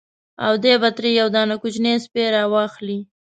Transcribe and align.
او 0.45 0.53
دی 0.63 0.73
به 0.81 0.89
ترې 0.97 1.09
یو 1.19 1.27
دانه 1.35 1.55
کوچنی 1.61 1.93
سپی 2.03 2.25
را 2.33 2.43
واخلي. 2.53 2.99